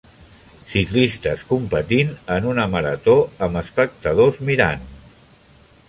Ciclistes 0.71 1.43
competint 1.51 2.09
en 2.37 2.49
una 2.55 2.65
marató 2.77 3.17
amb 3.49 3.63
espectadors 3.63 4.41
mirant. 4.51 4.91